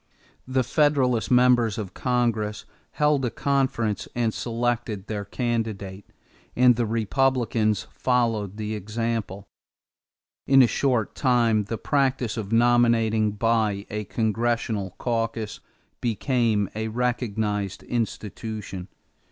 The 0.47 0.63
Federalist 0.63 1.29
members 1.29 1.77
of 1.77 1.93
Congress 1.93 2.65
held 2.93 3.23
a 3.23 3.29
conference 3.29 4.07
and 4.15 4.33
selected 4.33 5.05
their 5.05 5.23
candidate, 5.23 6.07
and 6.55 6.75
the 6.75 6.87
Republicans 6.87 7.85
followed 7.93 8.57
the 8.57 8.73
example. 8.73 9.47
In 10.47 10.63
a 10.63 10.67
short 10.67 11.13
time 11.13 11.65
the 11.65 11.77
practice 11.77 12.35
of 12.35 12.51
nominating 12.51 13.33
by 13.33 13.85
a 13.91 14.05
"congressional 14.05 14.95
caucus" 14.97 15.59
became 16.01 16.67
a 16.73 16.87
recognized 16.87 17.83
institution. 17.83 18.87